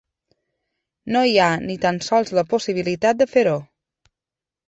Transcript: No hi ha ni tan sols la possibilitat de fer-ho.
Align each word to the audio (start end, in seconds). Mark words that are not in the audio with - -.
No 1.15 1.21
hi 1.31 1.35
ha 1.41 1.49
ni 1.65 1.75
tan 1.83 2.01
sols 2.07 2.33
la 2.39 2.43
possibilitat 2.55 3.19
de 3.21 3.27
fer-ho. 3.35 3.55